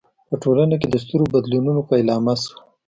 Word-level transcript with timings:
په 0.29 0.35
ټولنه 0.43 0.75
کې 0.81 0.87
د 0.89 0.95
سترو 1.03 1.25
بدلونونو 1.33 1.81
پیلامه 1.89 2.35
شوه. 2.43 2.57